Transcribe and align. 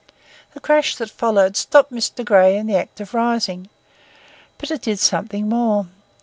The 0.55 0.59
crash 0.59 0.95
that 0.95 1.11
followed 1.11 1.55
stopped 1.55 1.91
Mr. 1.91 2.25
Grey 2.25 2.57
in 2.57 2.65
the 2.65 2.75
act 2.75 2.99
of 2.99 3.13
rising. 3.13 3.69
But 4.57 4.71
it 4.71 4.81
did 4.81 4.97
something 4.97 5.47
more. 5.47 5.89